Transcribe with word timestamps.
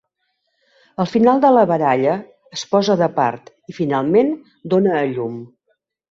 Al 1.03 1.07
final 1.09 1.41
de 1.41 1.51
la 1.57 1.65
baralla, 1.71 2.15
es 2.59 2.63
posa 2.71 2.95
de 3.01 3.09
part 3.17 3.51
i 3.73 3.75
finalment 3.81 4.31
dóna 4.75 4.97
a 5.03 5.05
llum. 5.11 5.37